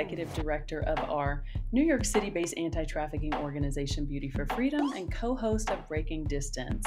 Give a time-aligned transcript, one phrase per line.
[0.00, 5.12] executive director of our New York City based anti trafficking organization Beauty for Freedom and
[5.12, 6.86] co host of Breaking Distance,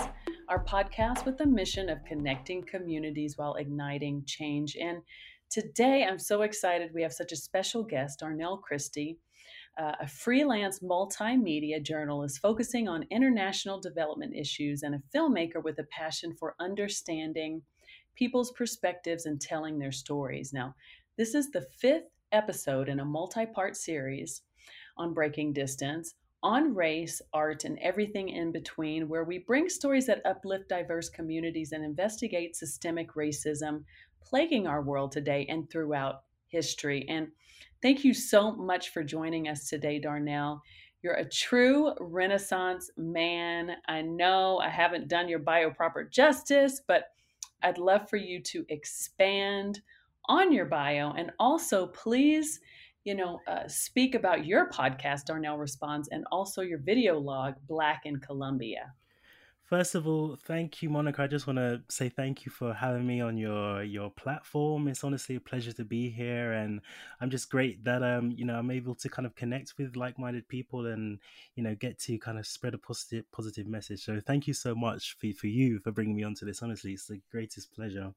[0.50, 4.76] our podcast with the mission of connecting communities while igniting change.
[4.82, 5.04] And
[5.52, 9.20] today I'm so excited we have such a special guest, Darnell Christie.
[9.78, 15.84] Uh, a freelance multimedia journalist focusing on international development issues and a filmmaker with a
[15.86, 17.62] passion for understanding
[18.16, 20.52] people's perspectives and telling their stories.
[20.52, 20.76] Now,
[21.18, 24.42] this is the fifth episode in a multi part series
[24.98, 30.22] on breaking distance, on race, art, and everything in between, where we bring stories that
[30.26, 33.84] uplift diverse communities and investigate systemic racism
[34.22, 37.06] plaguing our world today and throughout history.
[37.08, 37.30] And
[37.82, 40.62] thank you so much for joining us today, Darnell.
[41.02, 43.72] You're a true Renaissance man.
[43.88, 47.10] I know I haven't done your bio proper justice, but
[47.62, 49.82] I'd love for you to expand
[50.28, 52.60] on your bio and also please
[53.04, 58.02] you know uh, speak about your podcast darnell responds and also your video log black
[58.06, 58.94] in colombia
[59.66, 61.24] First of all, thank you, Monica.
[61.24, 64.90] I just want to say thank you for having me on your your platform.
[64.90, 66.82] It's honestly a pleasure to be here, and
[67.22, 70.20] I'm just great that um you know I'm able to kind of connect with like
[70.20, 71.18] minded people and
[71.56, 74.04] you know get to kind of spread a positive positive message.
[74.04, 76.62] So thank you so much for for you for bringing me onto this.
[76.62, 78.14] Honestly, it's the greatest pleasure.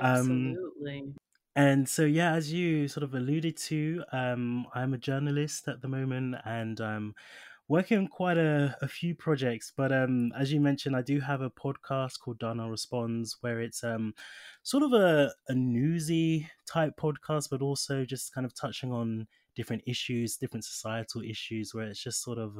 [0.00, 1.00] Um, Absolutely.
[1.00, 1.14] Um,
[1.56, 5.88] and so, yeah, as you sort of alluded to, um, I'm a journalist at the
[5.88, 7.14] moment, and um,
[7.68, 9.72] working on quite a, a few projects.
[9.74, 13.82] But um, as you mentioned, I do have a podcast called Darnell Responds, where it's
[13.82, 14.14] um,
[14.62, 19.26] sort of a, a newsy type podcast, but also just kind of touching on
[19.56, 22.58] different issues, different societal issues, where it's just sort of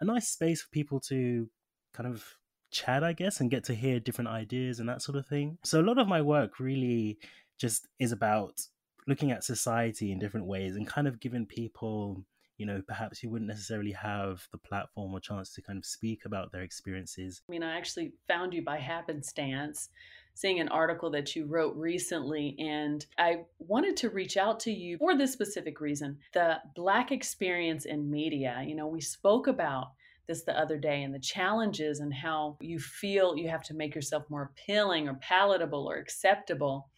[0.00, 1.48] a nice space for people to
[1.94, 2.24] kind of
[2.70, 5.58] chat, I guess, and get to hear different ideas and that sort of thing.
[5.64, 7.18] So a lot of my work really
[7.58, 8.60] just is about
[9.06, 12.24] looking at society in different ways and kind of giving people
[12.60, 16.26] you know, perhaps you wouldn't necessarily have the platform or chance to kind of speak
[16.26, 17.40] about their experiences.
[17.48, 19.88] I mean, I actually found you by happenstance
[20.34, 24.98] seeing an article that you wrote recently, and I wanted to reach out to you
[24.98, 28.62] for this specific reason the Black experience in media.
[28.66, 29.92] You know, we spoke about
[30.28, 33.94] this the other day and the challenges and how you feel you have to make
[33.94, 36.90] yourself more appealing or palatable or acceptable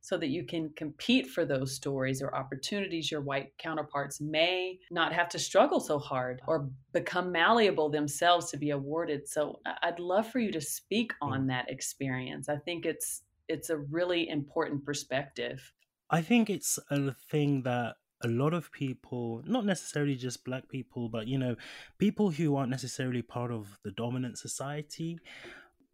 [0.00, 5.12] so that you can compete for those stories or opportunities your white counterparts may not
[5.12, 9.28] have to struggle so hard or become malleable themselves to be awarded.
[9.28, 11.32] So I'd love for you to speak mm.
[11.32, 12.48] on that experience.
[12.48, 15.72] I think it's it's a really important perspective.
[16.08, 21.08] I think it's a thing that a lot of people, not necessarily just black people,
[21.08, 21.56] but you know,
[21.98, 25.18] people who aren't necessarily part of the dominant society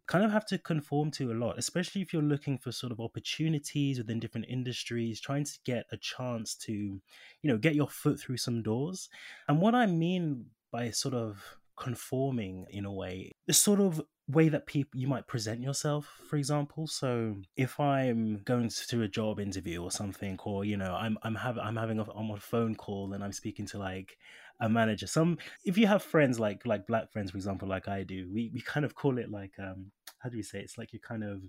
[0.07, 2.99] kind of have to conform to a lot, especially if you're looking for sort of
[2.99, 7.01] opportunities within different industries, trying to get a chance to, you
[7.43, 9.09] know, get your foot through some doors.
[9.47, 11.43] And what I mean by sort of
[11.77, 16.37] conforming in a way, the sort of way that people you might present yourself, for
[16.37, 16.87] example.
[16.87, 21.35] So if I'm going to a job interview or something, or you know, I'm I'm
[21.35, 24.17] having I'm having a I'm on a phone call and I'm speaking to like
[24.59, 25.07] a manager.
[25.07, 28.51] Some if you have friends like like black friends, for example, like I do, we,
[28.53, 30.63] we kind of call it like um how do we say it?
[30.63, 31.41] it's like you're kind of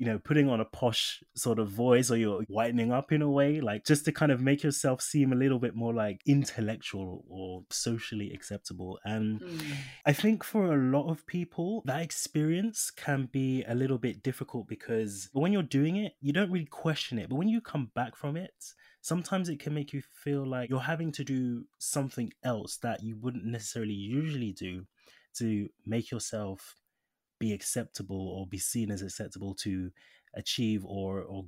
[0.00, 3.30] you know putting on a posh sort of voice or you're whitening up in a
[3.30, 7.22] way like just to kind of make yourself seem a little bit more like intellectual
[7.28, 9.60] or socially acceptable and mm.
[10.06, 14.66] i think for a lot of people that experience can be a little bit difficult
[14.66, 18.16] because when you're doing it you don't really question it but when you come back
[18.16, 18.54] from it
[19.02, 23.16] sometimes it can make you feel like you're having to do something else that you
[23.20, 24.84] wouldn't necessarily usually do
[25.34, 26.76] to make yourself
[27.40, 29.90] be acceptable or be seen as acceptable to
[30.34, 31.46] achieve or or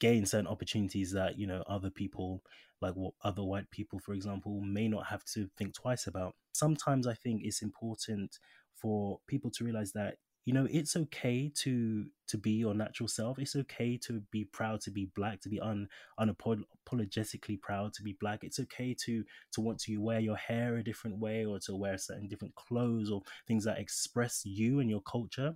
[0.00, 2.42] gain certain opportunities that you know other people
[2.80, 6.34] like what other white people for example may not have to think twice about.
[6.52, 8.38] Sometimes i think it's important
[8.74, 13.38] for people to realize that you know it's okay to to be your natural self.
[13.38, 15.88] It's okay to be proud to be black to be un
[16.18, 18.44] unapologetically proud to be black.
[18.44, 21.98] It's okay to to want to wear your hair a different way or to wear
[21.98, 25.54] certain different clothes or things that express you and your culture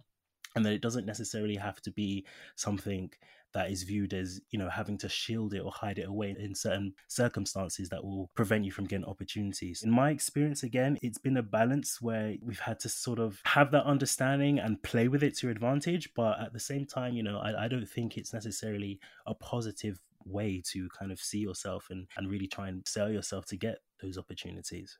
[0.54, 2.24] and that it doesn't necessarily have to be
[2.56, 3.10] something
[3.54, 6.54] that is viewed as you know having to shield it or hide it away in
[6.54, 9.82] certain circumstances that will prevent you from getting opportunities.
[9.82, 13.70] In my experience again it's been a balance where we've had to sort of have
[13.70, 17.22] that understanding and play with it to your advantage but at the same time you
[17.22, 21.88] know i, I don't think it's necessarily a positive way to kind of see yourself
[21.90, 24.98] and, and really try and sell yourself to get those opportunities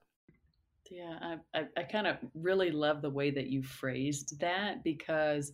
[0.90, 5.52] yeah, I, I, I kind of really love the way that you phrased that because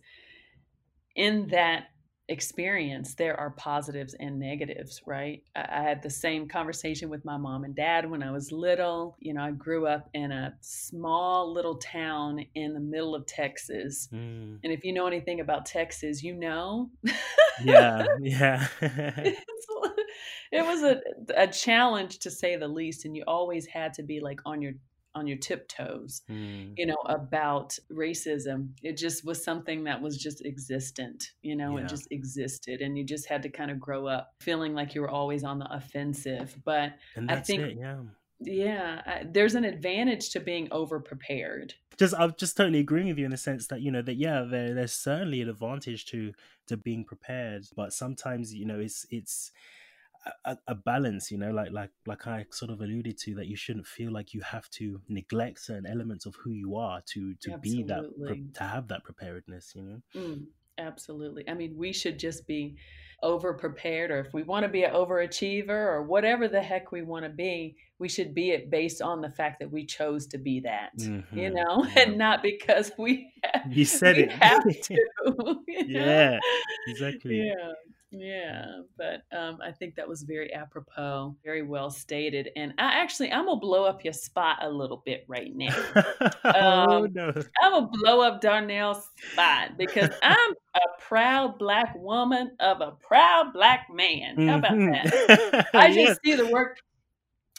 [1.15, 1.85] in that
[2.27, 5.43] experience, there are positives and negatives, right?
[5.55, 9.15] I, I, had the same conversation with my mom and dad when I was little.
[9.19, 14.07] You know, I grew up in a small little town in the middle of Texas.
[14.11, 14.59] Mm.
[14.63, 16.89] And if you know anything about Texas, you know.
[17.63, 18.67] yeah, yeah.
[18.81, 21.01] it was a,
[21.35, 23.05] a challenge to say the least.
[23.05, 24.73] And you always had to be like on your
[25.15, 26.73] on your tiptoes, mm.
[26.77, 28.69] you know, about racism.
[28.83, 31.85] It just was something that was just existent, you know, yeah.
[31.85, 32.81] it just existed.
[32.81, 35.59] And you just had to kind of grow up feeling like you were always on
[35.59, 36.55] the offensive.
[36.63, 36.93] But
[37.27, 37.97] I think, it, yeah.
[38.41, 41.73] Yeah, I, there's an advantage to being over prepared.
[41.97, 44.41] Just, I'm just totally agreeing with you in the sense that you know that yeah,
[44.41, 46.33] there, there's certainly an advantage to
[46.67, 49.51] to being prepared, but sometimes you know it's it's
[50.45, 53.55] a, a, balance you know like like like i sort of alluded to that you
[53.55, 57.53] shouldn't feel like you have to neglect certain elements of who you are to to
[57.53, 57.83] absolutely.
[57.83, 60.43] be that to have that preparedness you know mm,
[60.77, 62.75] absolutely i mean we should just be
[63.23, 67.01] over prepared or if we want to be an overachiever or whatever the heck we
[67.01, 70.37] want to be we should be it based on the fact that we chose to
[70.37, 71.37] be that mm-hmm.
[71.37, 72.03] you know yeah.
[72.03, 74.97] and not because we have, you said it have to,
[75.87, 76.39] yeah
[76.87, 77.71] exactly yeah
[78.17, 82.49] yeah, but um, I think that was very apropos, very well stated.
[82.55, 85.75] And I actually, I'm gonna blow up your spot a little bit right now.
[86.45, 87.33] oh um, no!
[87.61, 93.53] I'm gonna blow up Darnell's spot because I'm a proud black woman of a proud
[93.53, 94.47] black man.
[94.47, 94.91] How about mm-hmm.
[94.91, 95.67] that?
[95.73, 96.17] I just yes.
[96.23, 96.79] see the work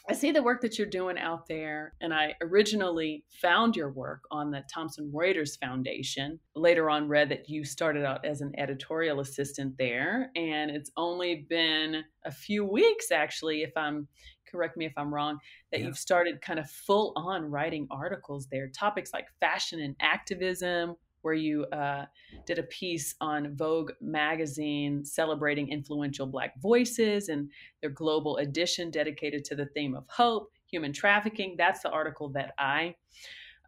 [0.09, 4.21] I see the work that you're doing out there, and I originally found your work
[4.31, 6.39] on the Thomson Reuters Foundation.
[6.55, 11.45] Later on, read that you started out as an editorial assistant there, and it's only
[11.49, 14.07] been a few weeks, actually, if I'm
[14.49, 15.39] correct me if I'm wrong,
[15.71, 15.87] that yeah.
[15.87, 18.69] you've started kind of full on writing articles there.
[18.69, 22.05] Topics like fashion and activism, where you uh,
[22.45, 27.49] did a piece on Vogue magazine celebrating influential Black voices and
[27.81, 31.55] their global edition dedicated to the theme of hope, human trafficking.
[31.57, 32.95] That's the article that I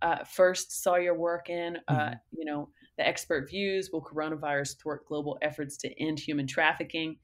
[0.02, 1.78] uh, first saw your work in.
[1.88, 2.14] Uh, mm-hmm.
[2.38, 7.18] you know, the expert views will coronavirus thwart global efforts to end human trafficking?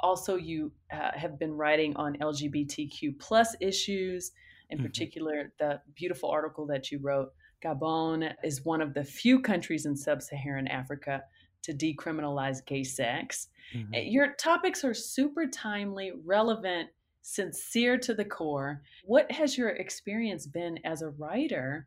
[0.00, 4.32] Also, you uh, have been writing on LGBTQ plus issues,
[4.70, 4.86] in mm-hmm.
[4.86, 7.32] particular, the beautiful article that you wrote
[7.64, 11.22] Gabon is one of the few countries in sub Saharan Africa
[11.62, 13.48] to decriminalize gay sex.
[13.74, 13.94] Mm-hmm.
[13.94, 16.88] Eh, your topics are super timely, relevant,
[17.22, 18.82] sincere to the core.
[19.04, 21.86] What has your experience been as a writer?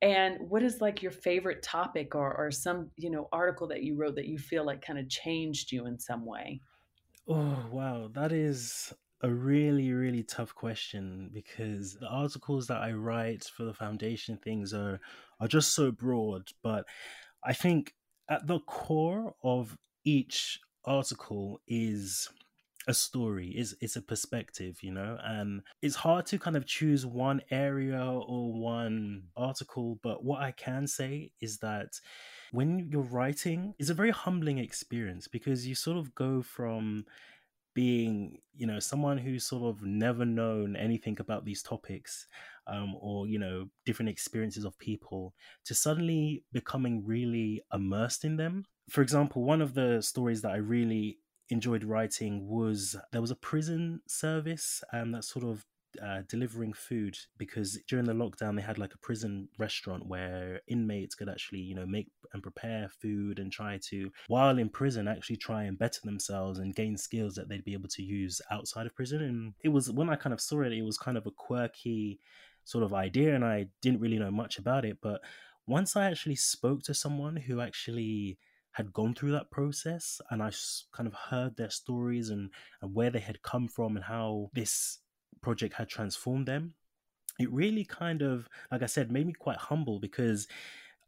[0.00, 3.96] And what is like your favorite topic or, or some, you know, article that you
[3.96, 6.60] wrote that you feel like kind of changed you in some way?
[7.26, 8.08] Oh, wow.
[8.14, 13.74] That is a really really tough question because the articles that I write for the
[13.74, 15.00] foundation things are
[15.40, 16.84] are just so broad but
[17.44, 17.94] I think
[18.28, 22.28] at the core of each article is
[22.86, 27.04] a story is it's a perspective you know and it's hard to kind of choose
[27.04, 32.00] one area or one article but what i can say is that
[32.50, 37.04] when you're writing it's a very humbling experience because you sort of go from
[37.78, 42.26] being you know someone who's sort of never known anything about these topics
[42.66, 45.32] um, or you know different experiences of people
[45.64, 48.64] to suddenly becoming really immersed in them.
[48.90, 51.18] For example one of the stories that i really
[51.50, 55.64] enjoyed writing was there was a prison service um, that sort of
[56.02, 61.14] uh, delivering food because during the lockdown they had like a prison restaurant where inmates
[61.14, 65.36] could actually you know make and prepare food and try to while in prison actually
[65.36, 68.94] try and better themselves and gain skills that they'd be able to use outside of
[68.94, 69.22] prison.
[69.22, 72.20] And it was when i kind of saw it it was kind of a quirky
[72.64, 74.98] sort of idea and i didn't really know much about it.
[75.02, 75.20] But
[75.66, 78.38] once i actually spoke to someone who actually
[78.72, 80.52] had gone through that process and I
[80.92, 82.50] kind of heard their stories and,
[82.80, 85.00] and where they had come from and how this
[85.40, 86.74] project had transformed them,
[87.38, 90.48] it really kind of, like I said, made me quite humble because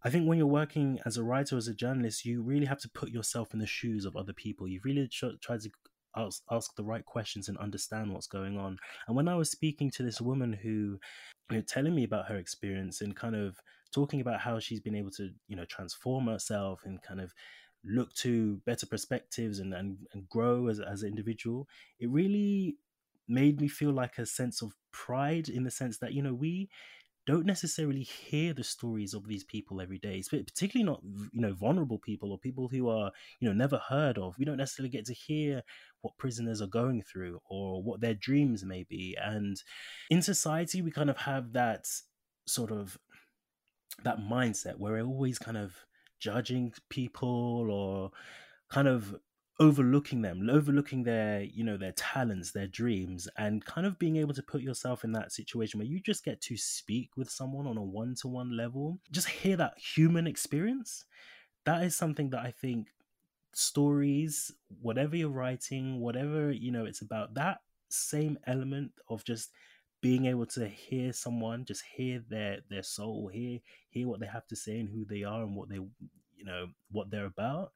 [0.05, 2.89] I think when you're working as a writer, as a journalist, you really have to
[2.89, 4.67] put yourself in the shoes of other people.
[4.69, 5.71] You really try to
[6.17, 8.79] ask, ask the right questions and understand what's going on.
[9.07, 10.99] And when I was speaking to this woman who,
[11.51, 13.57] you know, telling me about her experience and kind of
[13.93, 17.33] talking about how she's been able to, you know, transform herself and kind of
[17.85, 21.67] look to better perspectives and, and, and grow as, as an individual,
[21.99, 22.77] it really
[23.31, 26.69] made me feel like a sense of pride in the sense that you know we
[27.27, 31.01] don't necessarily hear the stories of these people every day particularly not
[31.33, 34.37] you know vulnerable people or people who are you know never heard of.
[34.39, 35.63] We don't necessarily get to hear
[36.01, 39.17] what prisoners are going through or what their dreams may be.
[39.21, 39.63] And
[40.11, 41.87] in society we kind of have that
[42.47, 42.99] sort of
[44.03, 45.75] that mindset where we're always kind of
[46.19, 48.11] judging people or
[48.71, 49.15] kind of
[49.61, 54.33] overlooking them overlooking their you know their talents their dreams and kind of being able
[54.33, 57.77] to put yourself in that situation where you just get to speak with someone on
[57.77, 61.05] a one-to-one level just hear that human experience
[61.67, 62.89] that is something that i think
[63.53, 67.59] stories whatever you're writing whatever you know it's about that
[67.91, 69.51] same element of just
[70.01, 73.59] being able to hear someone just hear their their soul hear
[73.91, 76.69] hear what they have to say and who they are and what they you know
[76.91, 77.73] what they're about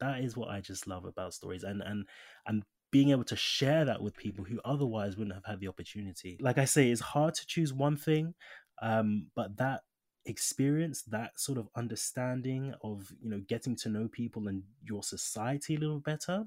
[0.00, 2.06] that is what i just love about stories and and
[2.46, 6.36] and being able to share that with people who otherwise wouldn't have had the opportunity.
[6.40, 8.34] Like i say it's hard to choose one thing
[8.82, 9.82] um but that
[10.26, 15.76] experience that sort of understanding of you know getting to know people and your society
[15.76, 16.44] a little better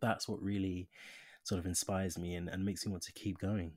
[0.00, 0.88] that's what really
[1.46, 3.72] sort of inspires me and, and makes me want to keep going.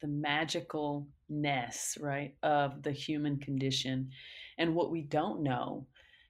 [0.00, 4.10] The magicalness right of the human condition
[4.58, 5.86] and what we don't know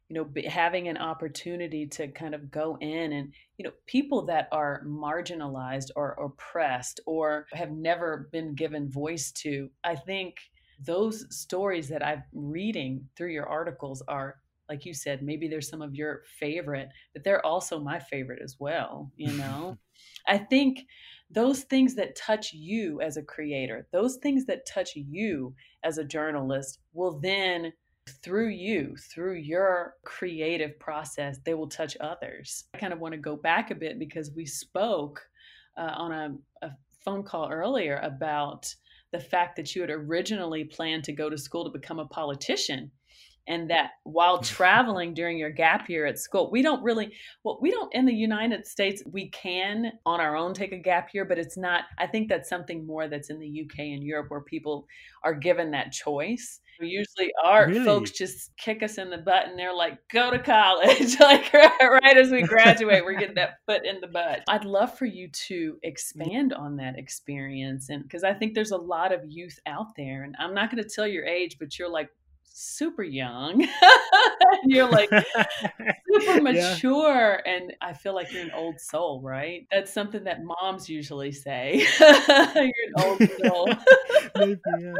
[0.08, 4.48] you know having an opportunity to kind of go in and you know people that
[4.52, 10.36] are marginalized or oppressed or have never been given voice to i think
[10.84, 14.36] those stories that i'm reading through your articles are
[14.68, 18.56] like you said maybe there's some of your favorite but they're also my favorite as
[18.58, 19.76] well you know?
[20.28, 20.80] I think
[21.30, 26.04] those things that touch you as a creator those things that touch you as a
[26.04, 27.72] journalist will then
[28.08, 32.64] through you, through your creative process, they will touch others.
[32.74, 35.20] I kind of want to go back a bit because we spoke
[35.76, 36.70] uh, on a, a
[37.04, 38.74] phone call earlier about
[39.12, 42.90] the fact that you had originally planned to go to school to become a politician
[43.48, 47.12] and that while traveling during your gap year at school we don't really
[47.44, 51.10] well we don't in the united states we can on our own take a gap
[51.14, 54.26] year but it's not i think that's something more that's in the uk and europe
[54.28, 54.86] where people
[55.22, 57.84] are given that choice Usually, our really?
[57.84, 61.16] folks just kick us in the butt and they're like, go to college.
[61.20, 64.42] like, right, right as we graduate, we're getting that foot in the butt.
[64.48, 65.78] I'd love for you to mm-hmm.
[65.82, 67.88] expand on that experience.
[67.88, 70.82] And because I think there's a lot of youth out there, and I'm not going
[70.82, 72.10] to tell your age, but you're like
[72.52, 73.66] super young.
[74.64, 75.10] you're like
[76.12, 77.40] super mature.
[77.44, 77.52] Yeah.
[77.52, 79.66] And I feel like you're an old soul, right?
[79.70, 81.86] That's something that moms usually say.
[82.00, 83.68] you're an old soul.
[84.36, 84.94] Maybe, yeah.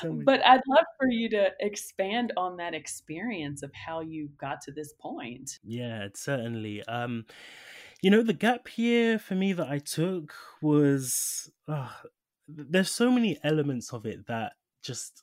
[0.00, 4.60] So but I'd love for you to expand on that experience of how you got
[4.62, 5.58] to this point.
[5.64, 6.84] Yeah, certainly.
[6.84, 7.26] Um,
[8.02, 10.32] you know, the gap year for me that I took
[10.62, 11.88] was uh,
[12.46, 15.22] there's so many elements of it that just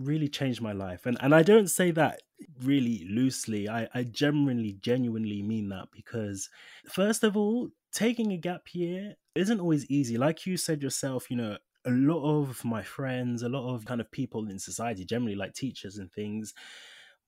[0.00, 1.06] really changed my life.
[1.06, 2.22] And and I don't say that
[2.62, 3.68] really loosely.
[3.68, 6.48] I, I genuinely, genuinely mean that because
[6.86, 10.16] first of all, taking a gap year isn't always easy.
[10.16, 14.00] Like you said yourself, you know, a lot of my friends, a lot of kind
[14.00, 16.54] of people in society, generally like teachers and things,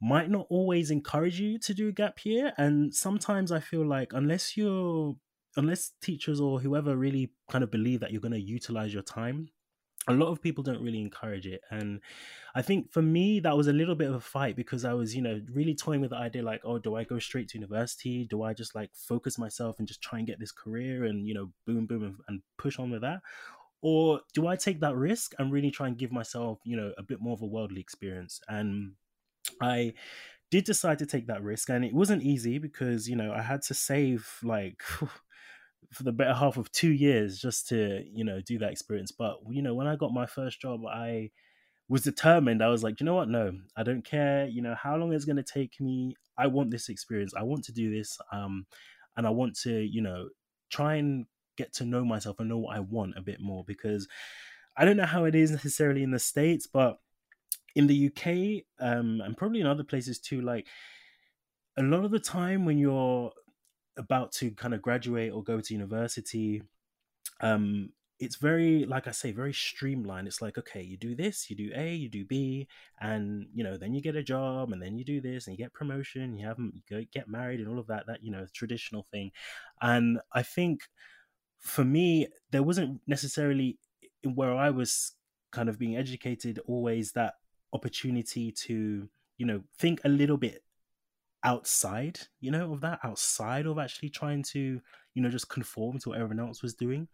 [0.00, 2.52] might not always encourage you to do a gap year.
[2.58, 5.14] And sometimes I feel like unless you're
[5.56, 9.48] unless teachers or whoever really kind of believe that you're going to utilize your time
[10.08, 12.00] a lot of people don't really encourage it and
[12.56, 15.14] i think for me that was a little bit of a fight because i was
[15.14, 18.24] you know really toying with the idea like oh do i go straight to university?
[18.24, 21.34] Do i just like focus myself and just try and get this career and you
[21.34, 23.20] know boom boom and, and push on with that?
[23.80, 27.02] Or do i take that risk and really try and give myself you know a
[27.02, 28.40] bit more of a worldly experience?
[28.48, 28.92] And
[29.60, 29.92] i
[30.50, 33.62] did decide to take that risk and it wasn't easy because you know i had
[33.62, 34.82] to save like
[35.90, 39.12] for the better half of two years just to you know do that experience.
[39.12, 41.30] But you know when i got my first job i
[41.88, 42.62] was determined.
[42.62, 43.28] I was like you know what?
[43.28, 44.46] No i don't care.
[44.46, 46.14] You know how long it's going to take me?
[46.38, 47.34] I want this experience.
[47.34, 48.66] I want to do this um
[49.16, 50.28] and i want to you know
[50.70, 53.64] try and get to know myself and know what i want a bit more.
[53.64, 54.08] Because
[54.76, 56.98] i don't know how it is necessarily in the states but
[57.74, 58.26] in the uk
[58.80, 60.66] um and probably in other places too like
[61.76, 63.32] a lot of the time when you're
[63.96, 66.62] about to kind of graduate or go to university,
[67.40, 70.28] um, it's very, like I say, very streamlined.
[70.28, 72.68] It's like, okay, you do this, you do A, you do B,
[73.00, 75.64] and you know, then you get a job, and then you do this, and you
[75.64, 78.06] get promotion, you have you go get married, and all of that.
[78.06, 79.32] That you know, traditional thing.
[79.80, 80.82] And I think
[81.58, 83.78] for me, there wasn't necessarily
[84.22, 85.12] where I was
[85.50, 87.34] kind of being educated always that
[87.72, 90.62] opportunity to you know think a little bit
[91.44, 94.80] outside, you know, of that, outside of actually trying to,
[95.14, 97.08] you know, just conform to what everyone else was doing.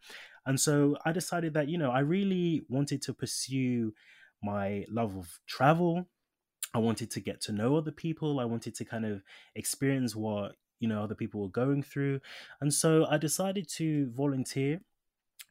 [0.47, 3.95] And so I decided that, you know, I really wanted to pursue
[4.43, 6.09] my love of travel.
[6.75, 8.41] I wanted to get to know other people.
[8.41, 9.23] I wanted to kind of
[9.55, 12.21] experience what, you know, other people were going through.
[12.61, 14.81] And so I decided to volunteer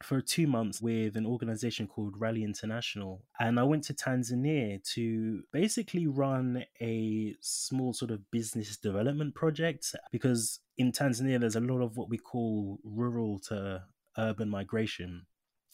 [0.02, 3.22] for two months with an organization called Raleigh International.
[3.40, 9.94] And I went to Tanzania to basically run a small sort of business development project
[10.12, 13.82] because in Tanzania, there's a lot of what we call rural to
[14.16, 15.26] urban migration.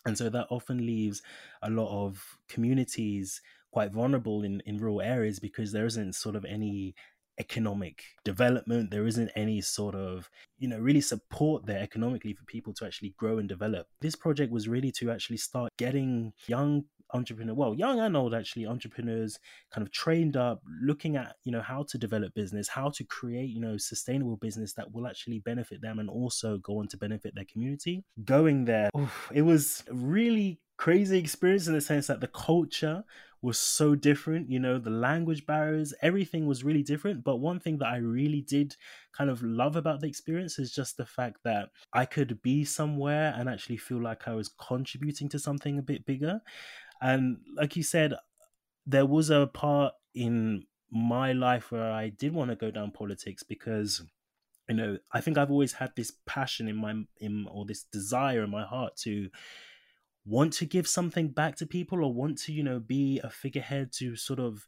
[0.06, 1.22] And so that often leaves
[1.62, 3.40] a lot of communities
[3.72, 6.94] quite vulnerable in, in rural areas because there isn't sort of any
[7.38, 12.72] economic development there isn't any sort of you know really support there economically for people
[12.72, 13.86] to actually grow and develop.
[14.00, 18.66] This project was really to actually start getting young entrepreneur well young and old actually
[18.66, 19.38] entrepreneurs
[19.72, 23.50] kind of trained up looking at you know how to develop business how to create
[23.50, 27.34] you know sustainable business that will actually benefit them and also go on to benefit
[27.34, 28.04] their community.
[28.24, 33.04] Going there oof, it was really crazy experience in the sense that the culture
[33.44, 37.22] was so different you know the language barriers everything was really different.
[37.22, 38.76] But one thing that i really did
[39.12, 43.34] kind of love about the experience is just the fact that i could be somewhere
[43.36, 46.40] and actually feel like i was contributing to something a bit bigger.
[47.02, 48.14] And like you said
[48.86, 53.42] there was a part in my life where i did want to go down politics
[53.42, 54.02] because
[54.68, 58.44] you know i think i've always had this passion in my in or this desire
[58.44, 59.28] in my heart to
[60.26, 63.92] want to give something back to people or want to you know be a figurehead
[63.92, 64.66] to sort of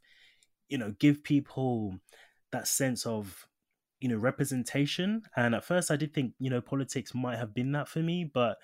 [0.69, 1.97] you know give people
[2.51, 3.47] that sense of
[3.99, 5.23] you know representation.
[5.35, 8.29] And at first i did think you know politics might have been that for me.
[8.31, 8.57] But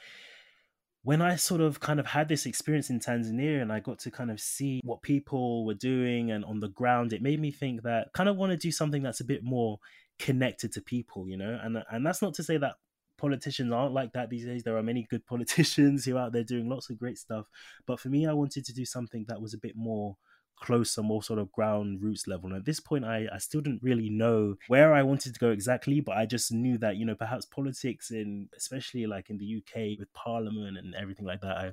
[1.06, 4.10] when i sort of kind of had this experience in tanzania and i got to
[4.10, 7.82] kind of see what people were doing and on the ground it made me think
[7.84, 9.78] that kind of want to do something that's a bit more
[10.18, 11.60] connected to people you know?
[11.62, 12.76] And and that's not to say that
[13.24, 14.63] politicians aren't like that these days.
[14.63, 17.46] There are many good politicians who are out there doing lots of great stuff.
[17.88, 20.18] But for me, I wanted to do something that was a bit more
[20.62, 22.50] closer, more sort of ground roots level.
[22.50, 25.51] And at this point, I, I still didn't really know where I wanted to go
[25.51, 29.58] exactly, but I just knew that, you know, perhaps politics in, especially like in the
[29.58, 31.72] UK with parliament and everything like that, I,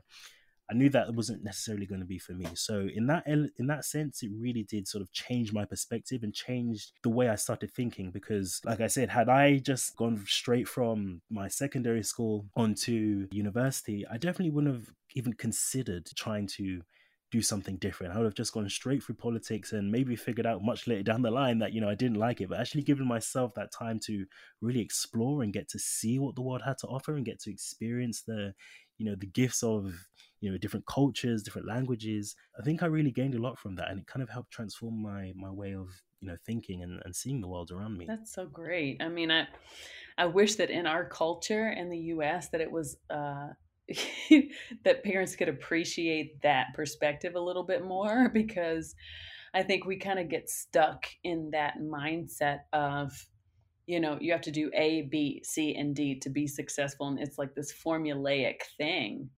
[0.70, 2.46] I knew that it wasn't necessarily going to be for me.
[2.54, 6.32] So in that in that sense, it really did sort of change my perspective and
[6.32, 8.10] changed the way I started thinking.
[8.10, 14.06] Because, like I said, had I just gone straight from my secondary school onto university,
[14.06, 16.82] I definitely wouldn't have even considered trying to
[17.30, 18.12] do something different.
[18.12, 21.22] I would have just gone straight through politics and maybe figured out much later down
[21.22, 24.00] the line that, you know, I didn't like it, but actually giving myself that time
[24.06, 24.26] to
[24.60, 27.50] really explore and get to see what the world had to offer and get to
[27.50, 28.52] experience the,
[28.98, 29.94] you know, the gifts of
[30.40, 32.34] you know different cultures different languages.
[32.58, 35.02] I think i really gained a lot from that and it kind of helped transform
[35.02, 35.88] my my way of
[36.20, 38.06] you know thinking and, and seeing the world around me.
[38.06, 39.00] That's so great.
[39.00, 39.46] I mean i
[40.18, 43.48] i wish that in our culture in the us that it was uh
[44.84, 48.94] that parents could appreciate that perspective a little bit more because
[49.54, 53.12] i think we kind of get stuck in that mindset of
[53.86, 57.18] you know you have to do a b c and d to be successful and
[57.18, 59.28] it's like this formulaic thing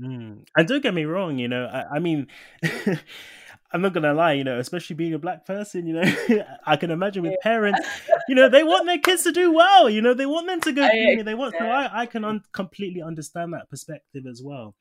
[0.00, 0.44] Mm.
[0.56, 2.26] And don't get me wrong, you know, I, I mean,
[3.72, 6.90] I'm not gonna lie, you know, especially being a black person, you know, I can
[6.90, 7.80] imagine with parents,
[8.28, 10.72] you know, they want their kids to do well, you know, they want them to
[10.72, 14.74] go through, they want, so I, I can un- completely understand that perspective as well.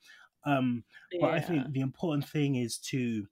[0.45, 0.83] Um,
[1.19, 1.33] but yeah.
[1.33, 3.27] I think the important thing is to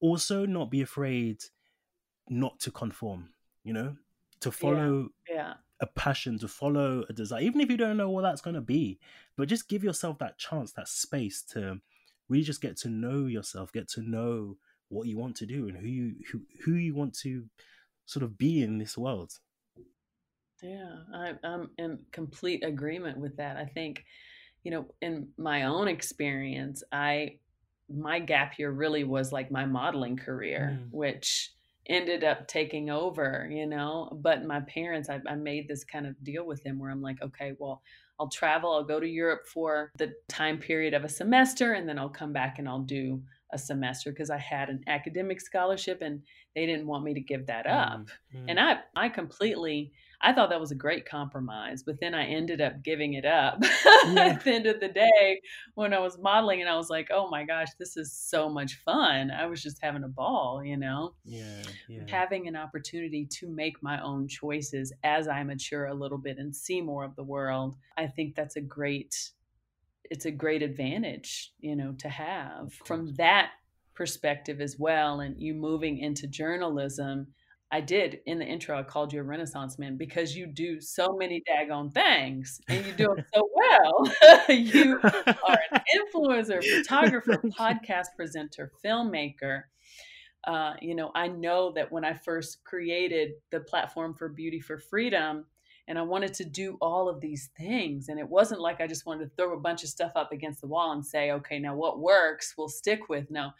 [0.00, 1.42] also not be afraid
[2.28, 3.30] not to conform,
[3.62, 3.96] you know,
[4.40, 5.34] to follow yeah.
[5.36, 8.54] yeah a passion, to follow a desire, even if you don't know what that's going
[8.54, 8.98] to be.
[9.36, 11.80] But just give yourself that chance, that space to
[12.28, 14.56] really just get to know yourself, get to know
[14.88, 17.44] what you want to do and who you who, who you want to
[18.06, 19.32] sort of be in this world.
[20.62, 23.56] Yeah, I, I'm in complete agreement with that.
[23.56, 24.04] I think,
[24.62, 27.36] you know, in my own experience, I
[27.88, 30.92] my gap year really was like my modeling career, mm.
[30.92, 31.52] which
[31.90, 34.08] ended up taking over, you know.
[34.22, 37.20] But my parents, I, I made this kind of deal with them where I'm like,
[37.20, 37.82] okay, well,
[38.18, 41.98] I'll travel, I'll go to Europe for the time period of a semester, and then
[41.98, 43.20] I'll come back and I'll do
[43.52, 46.22] a semester because I had an academic scholarship and
[46.54, 48.08] they didn't want me to give that up.
[48.34, 48.48] Mm-hmm.
[48.48, 52.60] And I I completely I thought that was a great compromise, but then I ended
[52.60, 54.34] up giving it up yeah.
[54.34, 55.40] at the end of the day
[55.74, 58.74] when I was modeling and I was like, "Oh my gosh, this is so much
[58.84, 61.14] fun." I was just having a ball, you know.
[61.24, 62.02] Yeah, yeah.
[62.08, 66.54] Having an opportunity to make my own choices as I mature a little bit and
[66.54, 67.76] see more of the world.
[67.96, 69.32] I think that's a great
[70.10, 73.50] it's a great advantage, you know, to have from that
[73.94, 77.26] perspective as well and you moving into journalism
[77.72, 81.16] I did in the intro, I called you a renaissance man because you do so
[81.16, 84.48] many daggone things and you do them so well.
[84.48, 85.80] you are an
[86.14, 89.62] influencer, photographer, podcast presenter, filmmaker.
[90.44, 94.78] Uh, you know, I know that when I first created the platform for Beauty for
[94.78, 95.44] Freedom,
[95.90, 98.08] and I wanted to do all of these things.
[98.08, 100.60] And it wasn't like I just wanted to throw a bunch of stuff up against
[100.60, 103.28] the wall and say, okay, now what works we'll stick with.
[103.28, 103.50] No,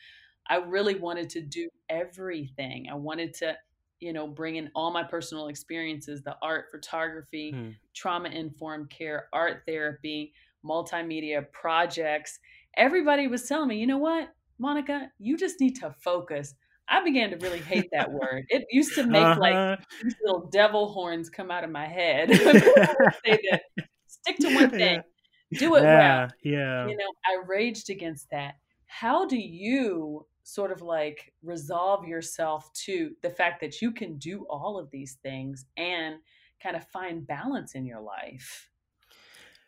[0.48, 2.86] I really wanted to do everything.
[2.88, 3.56] I wanted to,
[4.00, 7.70] you know, bring in all my personal experiences the art, photography, hmm.
[7.94, 10.32] trauma informed care, art therapy,
[10.64, 12.38] multimedia projects.
[12.76, 16.54] Everybody was telling me, you know what, Monica, you just need to focus.
[16.88, 18.44] I began to really hate that word.
[18.48, 19.40] It used to make uh-huh.
[19.40, 22.30] like these little devil horns come out of my head.
[24.06, 25.02] Stick to one thing,
[25.50, 25.58] yeah.
[25.58, 26.28] do it yeah, well.
[26.42, 26.88] Yeah.
[26.88, 28.54] You know, I raged against that.
[28.86, 34.46] How do you sort of like resolve yourself to the fact that you can do
[34.50, 36.16] all of these things and
[36.62, 38.68] kind of find balance in your life?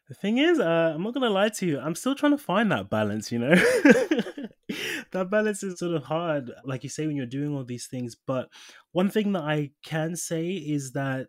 [0.08, 1.78] The thing is, uh, I'm not gonna lie to you.
[1.78, 3.30] I'm still trying to find that balance.
[3.30, 3.54] You know,
[5.12, 8.14] that balance is sort of hard, like you say, when you're doing all these things.
[8.14, 8.48] But
[8.90, 11.28] one thing that I can say is that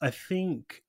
[0.00, 0.82] I think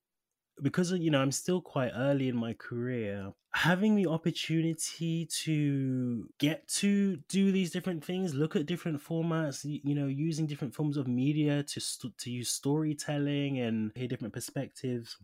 [0.62, 6.68] because you know I'm still quite early in my career, having the opportunity to get
[6.80, 11.08] to do these different things, look at different formats, you know, using different forms of
[11.08, 15.18] media to st- to use storytelling and hear different perspectives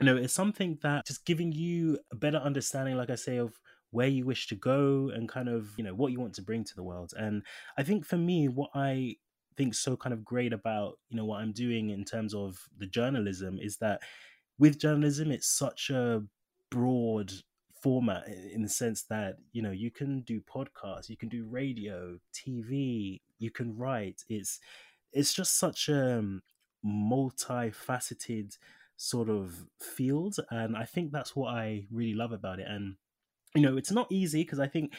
[0.00, 3.58] you know, it's something that just giving you a better understanding, like I say, of
[3.90, 6.64] where you wish to go and kind of, you know, what you want to bring
[6.64, 7.12] to the world.
[7.16, 7.42] And
[7.78, 9.16] I think for me, what I
[9.56, 12.86] think so kind of great about, you know, what I'm doing in terms of the
[12.86, 14.02] journalism is that
[14.58, 16.22] with journalism, it's such a
[16.70, 17.32] broad
[17.80, 22.18] format in the sense that you know you can do podcasts you can do radio
[22.34, 24.24] tv you can write.
[24.28, 24.60] It's
[25.12, 26.42] it's just such a um,
[26.84, 28.58] multifaceted
[28.96, 32.66] sort of field and i think that's what i really love about it.
[32.68, 32.96] And
[33.54, 34.92] you know it's not easy because i think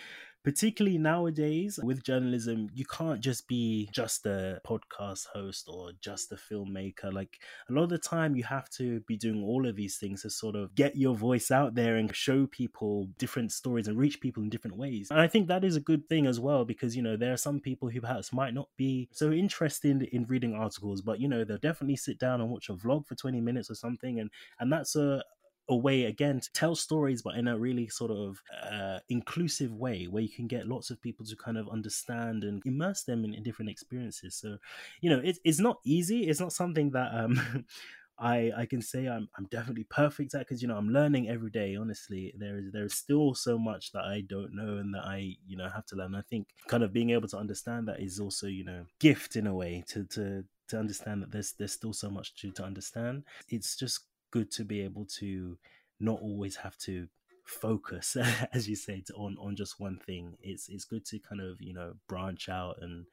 [0.43, 6.35] particularly nowadays with journalism you can't just be just a podcast host or just a
[6.35, 7.11] filmmaker.
[7.11, 10.21] Like a lot of the time you have to be doing all of these things
[10.21, 14.21] to sort of get your voice out there and show people different stories and reach
[14.21, 15.09] people in different ways.
[15.11, 17.37] And i think that is a good thing as well because you know there are
[17.37, 21.43] some people who perhaps might not be so interested in reading articles but you know
[21.43, 24.71] they'll definitely sit down and watch a vlog for 20 minutes or something and and
[24.71, 25.23] that's a
[25.69, 30.05] a way again to tell stories but in a really sort of uh, inclusive way
[30.05, 33.33] where you can get lots of people to kind of understand and immerse them in,
[33.33, 34.57] in different experiences so
[35.01, 37.65] you know it, it's not easy it's not something that um
[38.19, 41.51] I, I can say I'm I'm definitely perfect at because you know I'm learning every
[41.51, 41.75] day.
[41.75, 45.35] Honestly, there is there is still so much that I don't know and that I
[45.45, 46.15] you know have to learn.
[46.15, 49.45] I think kind of being able to understand that is also you know gift in
[49.45, 53.23] a way to to to understand that there's there's still so much to to understand.
[53.49, 55.57] It's just good to be able to
[55.99, 57.07] not always have to
[57.47, 58.17] focus
[58.53, 60.37] as you said on on just one thing.
[60.41, 63.05] It's it's good to kind of you know branch out and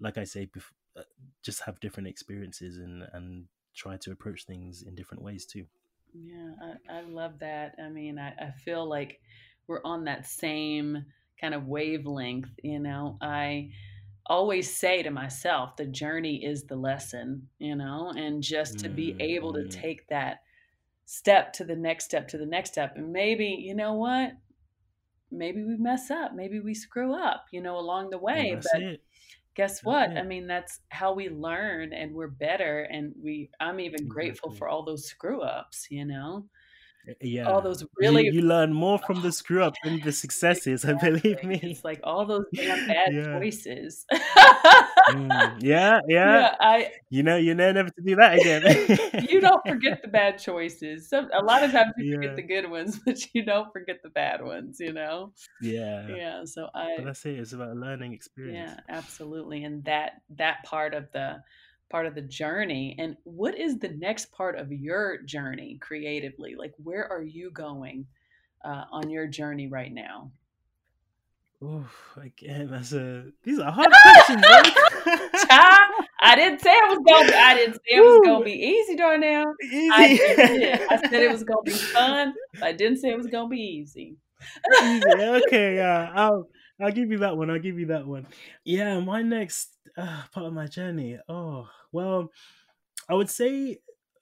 [0.00, 1.02] like i say bef- uh,
[1.42, 5.66] just have different experiences and and try to approach things in different ways too.
[6.14, 6.52] Yeah
[6.88, 7.74] i, I love that.
[7.82, 9.20] I mean I, I feel like
[9.66, 11.04] we're on that same
[11.40, 13.18] kind of wavelength you know?
[13.20, 13.70] I
[14.26, 18.12] always say to myself the journey is the lesson you know?
[18.16, 19.80] And just to be able to mm-hmm.
[19.80, 20.42] take that
[21.04, 22.96] step to the next step to the next step.
[22.96, 24.32] And maybe, you know what?
[25.30, 26.34] Maybe we mess up.
[26.34, 28.52] Maybe we screw up, you know, along the way.
[28.52, 29.02] Well, but it.
[29.54, 30.10] guess that's what?
[30.12, 30.18] It.
[30.18, 32.82] I mean, that's how we learn and we're better.
[32.82, 34.08] And we, I'm even exactly.
[34.08, 36.46] grateful for all those screw ups, you know?
[37.20, 40.84] yeah all those really you, you learn more from the screw up than the successes
[40.84, 41.10] exactly.
[41.10, 43.38] believe me it's like all those damn bad yeah.
[43.38, 44.06] choices
[45.10, 48.62] mm, yeah, yeah yeah i you know you know never to do that again
[49.28, 52.16] you don't forget the bad choices Some, a lot of times you yeah.
[52.16, 56.44] forget the good ones but you don't forget the bad ones you know yeah yeah
[56.44, 60.62] so i but that's it it's about a learning experience yeah absolutely and that that
[60.64, 61.42] part of the
[61.92, 62.96] part of the journey.
[62.98, 66.56] And what is the next part of your journey creatively?
[66.56, 68.06] Like, where are you going
[68.64, 70.32] uh, on your journey right now?
[71.64, 74.42] Oh, again, that's a these are hard questions.
[76.20, 77.36] I didn't say it was gonna.
[77.36, 79.54] I didn't say it was gonna be easy, Darnell.
[79.62, 79.88] Easy.
[79.92, 82.34] I, I said it was gonna be fun.
[82.60, 84.16] I didn't say it was gonna be easy.
[84.82, 85.02] easy.
[85.06, 86.10] Okay, yeah.
[86.12, 86.48] I'll
[86.80, 87.48] I'll give you that one.
[87.48, 88.26] I'll give you that one.
[88.64, 91.18] Yeah, my next uh, part of my journey.
[91.28, 92.32] Oh, well,
[93.08, 93.78] I would say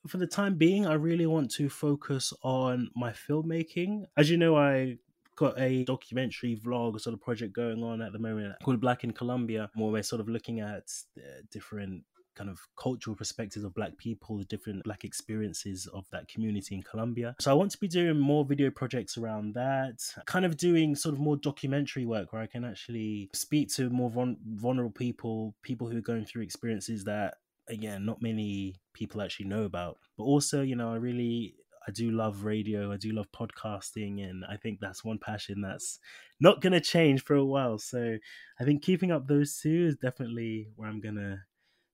[0.07, 4.05] for the time being, I really want to focus on my filmmaking.
[4.15, 4.99] As you know, I
[5.41, 9.11] got a documentary vlog sort of project going on at the moment called Black in
[9.11, 10.85] Colombia, where we're sort of looking at
[11.17, 12.05] uh, different
[12.37, 16.83] kind of cultural perspectives of black people, the different black experiences of that community in
[16.83, 17.35] Colombia.
[17.41, 21.15] So I want to be doing more video projects around that, kind of doing sort
[21.15, 25.97] of more documentary work where I can actually speak to more vulnerable people, people who
[25.97, 27.35] are going through experiences that
[27.69, 29.97] again not many people actually know about.
[30.19, 31.55] But also, you know, I really
[31.87, 35.99] I do love radio, I do love podcasting, and I think that's one passion that's
[36.41, 37.79] not gonna change for a while.
[37.79, 38.19] So
[38.59, 41.45] I think keeping up those two is definitely where I'm gonna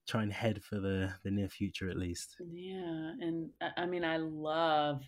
[0.07, 2.37] try and head for the the near future at least.
[2.39, 5.03] Yeah, and I mean I love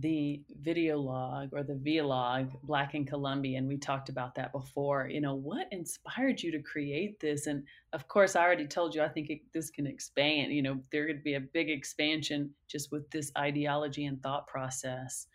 [0.00, 5.08] the video log or the vlog black in colombia and we talked about that before
[5.08, 7.46] you know what inspired you to create this?
[7.46, 10.80] And of course i already told you i think it, this can expand you know
[10.90, 15.26] there could be a big expansion just with this ideology and thought process.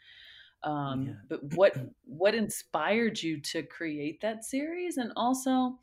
[0.63, 1.13] Um, yeah.
[1.29, 4.97] but what what inspired you to create that series?
[4.97, 5.79] And also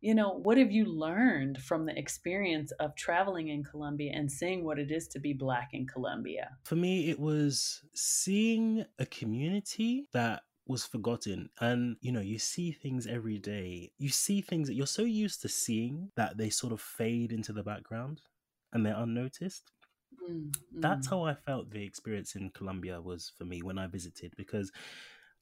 [0.00, 4.64] you know, what have you learned from the experience of traveling in Colombia and seeing
[4.64, 6.56] what it is to be Black in Colombia?
[6.64, 11.50] For me, it was seeing a community that was forgotten.
[11.60, 13.92] And, you know, you see things every day.
[13.98, 17.52] You see things that you're so used to seeing that they sort of fade into
[17.52, 18.22] the background
[18.72, 19.70] and they're unnoticed.
[20.30, 20.80] Mm-hmm.
[20.80, 21.10] That's mm.
[21.10, 24.70] how I felt the experience in Colombia was for me when I visited because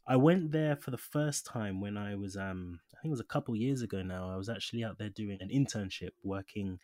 [0.09, 3.21] I went there for the first time when I was, um, I think it was
[3.21, 4.31] a couple years ago now.
[4.31, 6.79] I was actually out there doing an internship working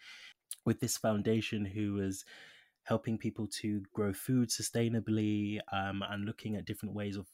[0.67, 2.27] with this foundation who was
[2.83, 7.27] helping people to grow food sustainably um, and looking at different ways of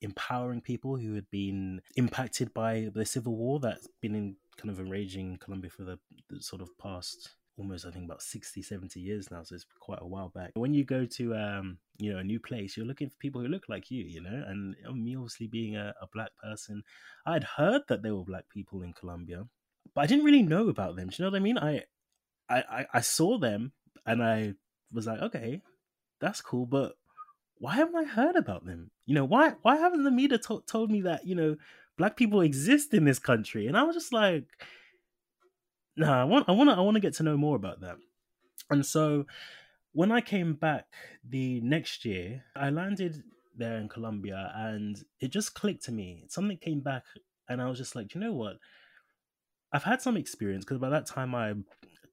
[0.00, 4.80] empowering people who had been impacted by the civil war that's been in kind of
[4.80, 5.98] enraging Colombia for the,
[6.30, 10.00] the sort of past almost I think about 60, 70 years now, so it's quite
[10.02, 10.52] a while back.
[10.54, 13.48] When you go to um, you know, a new place, you're looking for people who
[13.48, 16.82] look like you, you know, and me obviously being a, a black person,
[17.24, 19.44] I'd heard that there were black people in Colombia,
[19.94, 21.08] but I didn't really know about them.
[21.08, 21.58] Do you know what I mean?
[21.58, 21.84] I
[22.48, 23.72] I, I saw them
[24.04, 24.54] and I
[24.92, 25.62] was like, okay,
[26.20, 26.94] that's cool, but
[27.58, 28.90] why haven't I heard about them?
[29.06, 31.56] You know, why why haven't the media to- told me that you know
[31.96, 33.66] black people exist in this country?
[33.66, 34.44] And I was just like,
[35.96, 37.80] no, nah, I want I want to I want to get to know more about
[37.80, 37.96] that.
[38.70, 39.26] And so
[39.92, 40.86] when I came back
[41.26, 43.22] the next year, I landed
[43.56, 46.24] there in Colombia and it just clicked to me.
[46.28, 47.04] Something came back
[47.48, 48.56] and I was just like, you know what?
[49.72, 51.54] I've had some experience because by that time I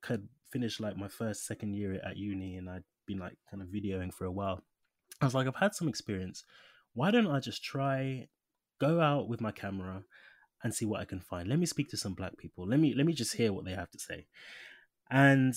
[0.02, 3.70] could finish like my first second year at uni and I'd been like kind of
[3.70, 4.64] videoing for a while.
[5.22, 6.46] I was like, I've had some experience.
[6.94, 8.28] Why don't I just try
[8.80, 10.04] go out with my camera
[10.64, 11.48] and see what I can find.
[11.48, 12.68] Let me speak to some black people.
[12.68, 14.26] Let me let me just hear what they have to say.
[15.10, 15.54] And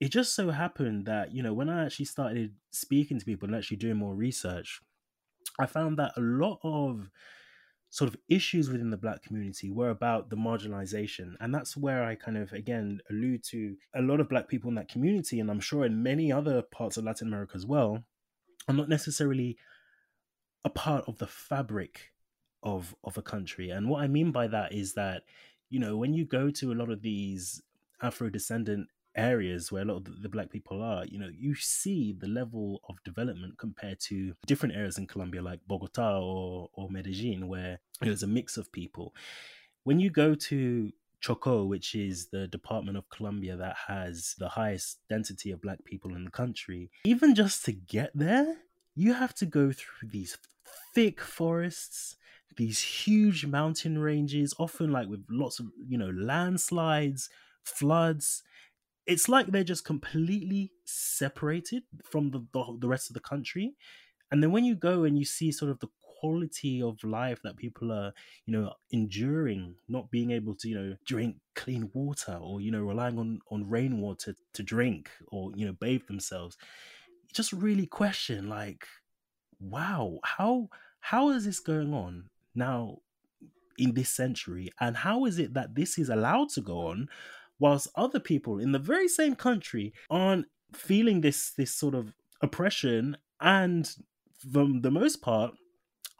[0.00, 3.56] it just so happened that, you know, when I actually started speaking to people and
[3.56, 4.80] actually doing more research,
[5.58, 7.10] I found that a lot of
[7.90, 12.14] sort of issues within the black community were about the marginalization and that's where i
[12.14, 15.58] kind of again allude to a lot of black people in that community and i'm
[15.58, 18.04] sure in many other parts of latin america as well
[18.68, 19.56] are not necessarily
[20.64, 22.12] a part of the fabric
[22.62, 23.70] of of a country.
[23.70, 25.22] And what I mean by that is that
[25.70, 27.62] you know when you go to a lot of these
[28.00, 32.14] Afro descendant areas where a lot of the black people are, you know, you see
[32.18, 37.48] the level of development compared to different areas in Colombia, like Bogota or, or Medellin,
[37.48, 39.14] where there's a mix of people.
[39.82, 45.00] When you go to Choco, which is the department of Colombia that has the highest
[45.08, 48.58] density of black people in the country, even just to get there,
[48.94, 50.38] you have to go through these
[50.94, 52.16] thick forests
[52.56, 57.30] these huge mountain ranges, often like with lots of, you know, landslides,
[57.62, 58.42] floods.
[59.06, 63.76] It's like they're just completely separated from the, the, the rest of the country.
[64.30, 65.88] And then when you go and you see sort of the
[66.20, 68.12] quality of life that people are,
[68.44, 72.82] you know, enduring, not being able to, you know, drink clean water or, you know,
[72.82, 76.56] relying on, on rainwater to drink or, you know, bathe themselves,
[77.32, 78.86] just really question like,
[79.60, 80.68] wow, how
[81.00, 82.28] how is this going on?
[82.58, 82.98] Now
[83.78, 84.70] in this century?
[84.80, 87.08] And how is it that this is allowed to go on
[87.58, 93.16] whilst other people in the very same country aren't feeling this this sort of oppression
[93.40, 93.96] and
[94.52, 95.52] for the most part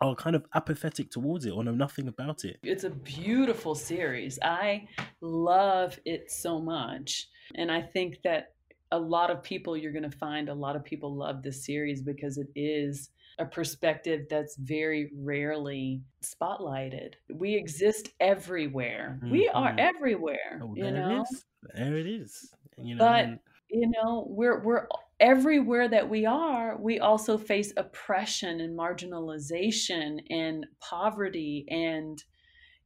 [0.01, 2.59] are kind of apathetic towards it or know nothing about it.
[2.62, 4.38] It's a beautiful series.
[4.42, 4.87] I
[5.20, 7.29] love it so much.
[7.57, 8.55] And I think that
[8.92, 12.01] a lot of people, you're going to find a lot of people love this series
[12.01, 17.14] because it is a perspective that's very rarely spotlighted.
[17.33, 19.18] We exist everywhere.
[19.22, 19.31] Mm-hmm.
[19.31, 19.79] We are mm-hmm.
[19.79, 20.61] everywhere.
[20.62, 22.53] Oh, you know, it there it is.
[22.77, 23.38] You know, but and...
[23.70, 24.87] you know, we're we're
[25.20, 26.77] everywhere that we are.
[26.79, 32.22] We also face oppression and marginalization and poverty and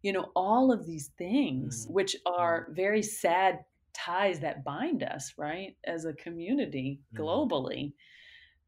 [0.02, 1.94] you know all of these things, mm-hmm.
[1.94, 2.74] which are mm-hmm.
[2.74, 3.60] very sad
[3.94, 7.22] ties that bind us, right, as a community mm-hmm.
[7.22, 7.92] globally.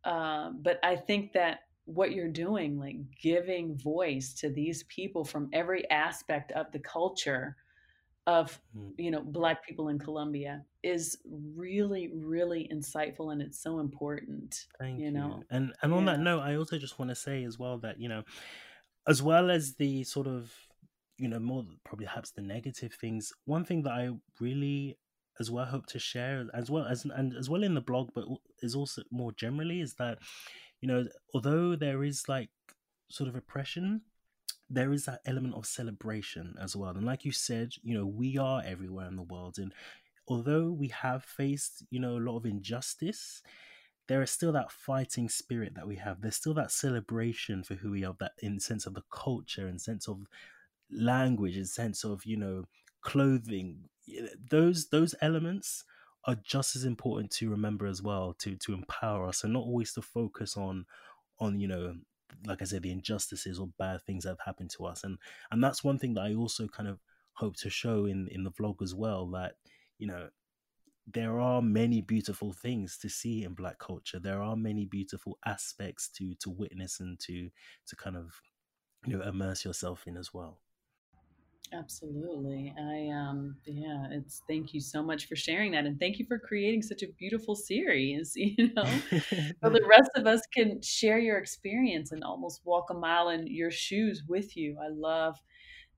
[0.04, 5.48] Uh, but I think that what you're doing, like giving voice to these people from
[5.52, 7.56] every aspect of the culture,
[8.26, 8.92] of Mm.
[8.96, 11.18] you know black people in Colombia is
[11.54, 15.12] really really insightful and it's so important Thank you you.
[15.12, 18.00] know And and on that note, I also just want to say as well that,
[18.00, 18.22] you know,
[19.06, 20.50] as well as the sort of,
[21.18, 24.08] you know, more probably perhaps the negative things, one thing that I
[24.40, 24.98] really
[25.38, 28.24] as well hope to share as well as and as well in the blog, but
[28.62, 30.16] is also more generally is that,
[30.84, 32.50] you know, although there is like
[33.08, 34.02] sort of oppression,
[34.68, 36.90] there is that element of celebration as well.
[36.90, 39.58] And like you said, you know, we are everywhere in the world.
[39.58, 39.72] And
[40.28, 43.42] although we have faced, you know, a lot of injustice,
[44.08, 46.20] there is still that fighting spirit that we have.
[46.20, 49.80] There's still that celebration for who we are, that in sense of the culture, and
[49.80, 50.26] sense of
[50.92, 52.64] language, and sense of you know
[53.00, 53.88] clothing.
[54.50, 55.84] Those those elements
[56.26, 59.92] are just as important to remember as well to to empower us, and not always
[59.94, 60.86] to focus on
[61.38, 61.94] on you know
[62.46, 65.18] like I said the injustices or bad things that have happened to us, and
[65.50, 67.00] and that's one thing that I also kind of
[67.34, 69.56] hope to show in in the vlog as well that
[69.98, 70.28] you know
[71.06, 74.18] there are many beautiful things to see in black culture.
[74.18, 77.50] There are many beautiful aspects to to witness and to
[77.86, 78.40] to kind of
[79.06, 80.60] you know immerse yourself in as well
[81.78, 86.26] absolutely I um yeah it's thank you so much for sharing that and thank you
[86.26, 89.02] for creating such a beautiful series you know
[89.62, 93.46] so the rest of us can share your experience and almost walk a mile in
[93.46, 95.38] your shoes with you I love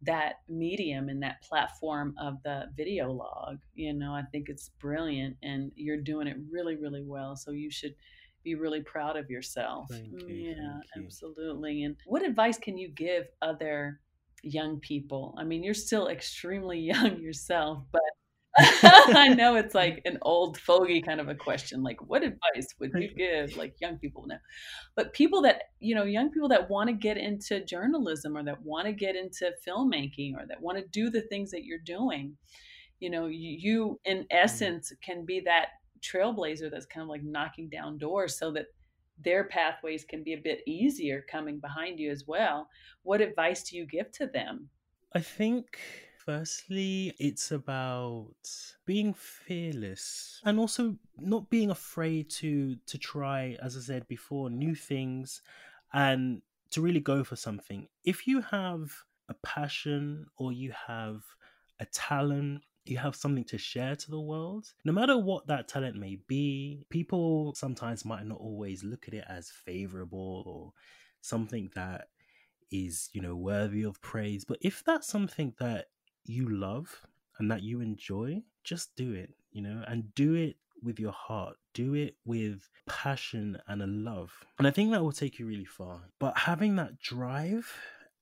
[0.02, 3.58] that medium and that platform of the video log.
[3.74, 7.34] You know, I think it's brilliant and you're doing it really, really well.
[7.36, 7.94] So you should
[8.44, 9.88] be really proud of yourself.
[9.90, 11.82] thank you Yeah, thank you absolutely.
[11.84, 14.00] And what advice can you give other
[14.42, 15.34] young people?
[15.38, 18.02] I mean, you're still extremely young yourself, but
[18.58, 21.82] I know it's like an old fogey kind of a question.
[21.82, 24.38] Like, what advice would you give like young people now?
[24.96, 28.62] But people that, you know, young people that want to get into journalism or that
[28.62, 32.36] want to get into filmmaking or that want to do the things that you're doing,
[33.00, 34.60] you know, you, you in Mm.
[34.60, 35.68] essence can be that
[36.02, 38.66] trailblazer that's kind of like knocking down doors so that
[39.18, 42.68] their pathways can be a bit easier coming behind you as well.
[43.02, 44.68] What advice do you give to them?
[45.12, 45.78] i think
[46.18, 48.34] firstly it's about
[48.84, 54.74] being fearless and also not being afraid to to try as i said before new
[54.74, 55.42] things
[55.92, 58.92] and to really go for something if you have
[59.28, 61.22] a passion or you have
[61.80, 64.72] a talent you have something to share to the world.
[64.84, 69.24] No matter what that talent may be people sometimes might not always look at it
[69.28, 70.72] as favorable or
[71.20, 72.08] something that
[72.70, 74.44] is you know worthy of praise.
[74.44, 75.86] But if that's something that
[76.24, 77.02] you love
[77.38, 81.56] and that you enjoy just do it you know and do it with your heart.
[81.74, 84.32] Do it with passion and a love.
[84.58, 86.00] And i think that will take you really far.
[86.18, 87.72] But having that drive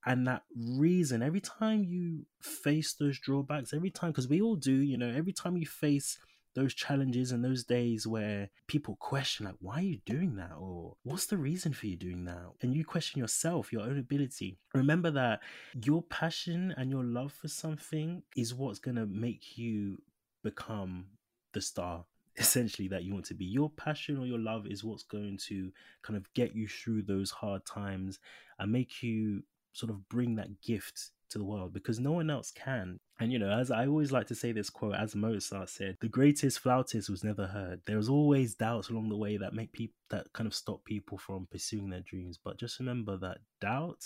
[0.07, 4.73] and that reason every time you face those drawbacks every time because we all do
[4.73, 6.19] you know every time you face
[6.55, 10.53] those challenges and those days where people question like why are you doing that?
[10.59, 12.47] or what's the reason for you doing that?
[12.63, 14.59] and you question yourself your own ability.
[14.73, 15.41] Remember that
[15.85, 19.99] your passion and your love for something is what's going to make you
[20.43, 21.07] become
[21.53, 22.05] the star
[22.37, 23.45] essentially that you want to be.
[23.45, 27.31] Your passion or your love is what's going to kind of get you through those
[27.31, 28.19] hard times
[28.59, 29.43] and make you
[29.75, 32.99] sort of bring that gift to the world because no one else can.
[33.21, 36.09] And you know, as I always like to say this quote, as Mozart said, the
[36.09, 37.81] greatest flautist was never heard.
[37.87, 41.47] There's always doubts along the way that make people that kind of stop people from
[41.51, 42.39] pursuing their dreams.
[42.43, 44.05] But just remember that doubt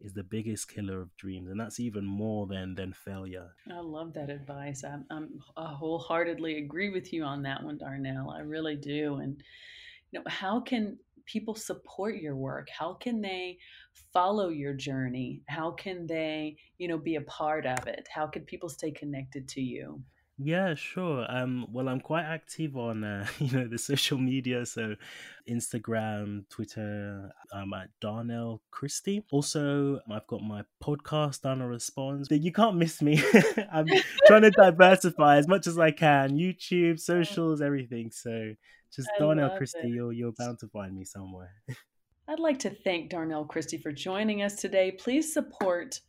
[0.00, 3.50] is the biggest killer of dreams, and that's even more than than failure.
[3.70, 4.84] I love that advice.
[4.84, 8.30] I'm, I'm I wholeheartedly agree with you on that one, Darnell.
[8.30, 9.16] I really do.
[9.16, 9.42] And
[10.10, 12.68] you know, how can people support your work?
[12.76, 13.58] How can they
[14.12, 15.42] follow your journey?
[15.48, 18.08] How can they, you know, be a part of it?
[18.12, 20.02] How can people stay connected to you?
[20.38, 21.26] Yeah, sure.
[21.28, 24.96] Um, well, I'm quite active on uh, you know the social media, so
[25.48, 27.30] Instagram, Twitter.
[27.52, 29.24] I'm at Darnell Christie.
[29.30, 32.28] Also, I've got my podcast, Darnell Responds.
[32.30, 33.22] You can't miss me.
[33.72, 33.86] I'm
[34.26, 36.30] trying to diversify as much as I can.
[36.30, 38.10] YouTube, socials, everything.
[38.10, 38.54] So
[38.94, 39.80] just I Darnell Christie.
[39.84, 39.88] it.
[39.88, 41.52] You're you're bound to find me somewhere.
[42.28, 44.92] I'd like to thank Darnell Christie for joining us today.
[44.92, 46.00] Please support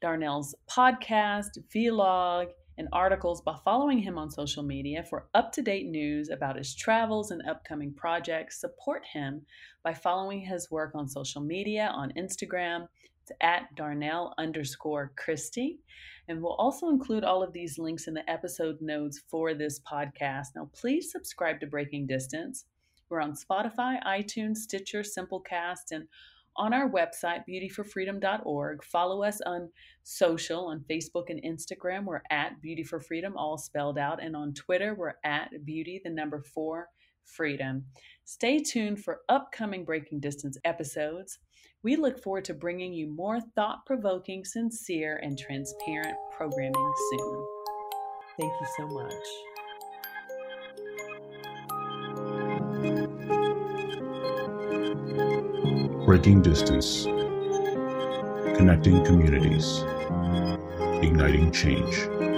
[0.00, 2.48] Darnell's podcast, vlog,
[2.78, 6.74] and articles by following him on social media for up to date news about his
[6.74, 8.60] travels and upcoming projects.
[8.60, 9.42] Support him
[9.82, 12.88] by following his work on social media on Instagram.
[13.22, 15.80] It's at Darnell underscore Christie.
[16.28, 20.48] And we'll also include all of these links in the episode notes for this podcast.
[20.54, 22.66] Now, please subscribe to Breaking Distance.
[23.08, 26.08] We're on Spotify, iTunes, Stitcher, Simplecast, and
[26.56, 28.84] on our website, beautyforfreedom.org.
[28.84, 29.70] Follow us on
[30.02, 32.04] social on Facebook and Instagram.
[32.04, 34.22] We're at Beauty for Freedom, all spelled out.
[34.22, 36.88] And on Twitter, we're at Beauty, the number four,
[37.24, 37.84] Freedom.
[38.24, 41.38] Stay tuned for upcoming Breaking Distance episodes.
[41.82, 47.46] We look forward to bringing you more thought provoking, sincere, and transparent programming soon.
[48.38, 49.55] Thank you so much.
[56.06, 57.02] Breaking Distance,
[58.56, 59.82] Connecting Communities,
[61.02, 62.35] Igniting Change.